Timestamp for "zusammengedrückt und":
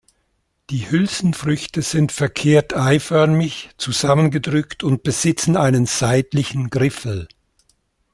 3.77-5.03